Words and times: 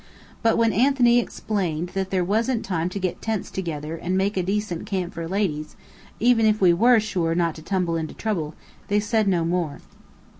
But 0.41 0.57
when 0.57 0.73
Anthony 0.73 1.19
explained 1.19 1.89
that 1.89 2.09
there 2.09 2.23
wasn't 2.25 2.65
time 2.65 2.89
to 2.89 2.97
get 2.97 3.21
tents 3.21 3.51
together 3.51 3.95
and 3.95 4.17
make 4.17 4.35
a 4.35 4.41
decent 4.41 4.87
camp 4.87 5.13
for 5.13 5.27
ladies, 5.27 5.75
even 6.19 6.47
if 6.47 6.59
we 6.59 6.73
were 6.73 6.99
sure 6.99 7.35
not 7.35 7.53
to 7.53 7.61
tumble 7.61 7.95
into 7.97 8.15
trouble, 8.15 8.55
they 8.87 8.99
said 8.99 9.27
no 9.27 9.45
more. 9.45 9.79